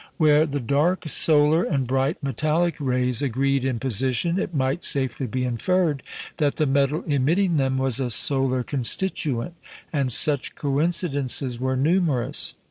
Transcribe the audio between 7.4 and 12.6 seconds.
them was a solar constituent; and such coincidences were numerous.